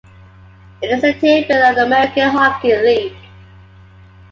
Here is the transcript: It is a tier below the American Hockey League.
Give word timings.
It 0.81 0.87
is 0.89 1.03
a 1.03 1.13
tier 1.13 1.45
below 1.47 1.75
the 1.75 1.85
American 1.85 2.31
Hockey 2.31 2.75
League. 2.75 3.15